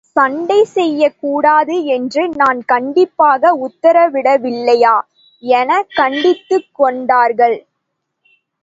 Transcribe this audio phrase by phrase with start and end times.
[0.15, 4.95] சண்டை செய்யக் கூடாது என்று நான் கண்டிப்பாக உத்தரவிடவில்லையா?
[5.43, 7.57] எனக் கடிந்து கொண்டார்கள்.